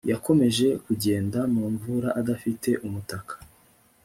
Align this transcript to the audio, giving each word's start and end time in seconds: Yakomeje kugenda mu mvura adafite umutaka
Yakomeje 0.11 0.67
kugenda 0.85 1.39
mu 1.53 1.63
mvura 1.73 2.09
adafite 2.19 2.69
umutaka 2.87 3.33